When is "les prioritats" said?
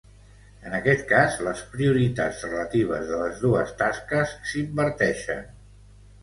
1.47-2.39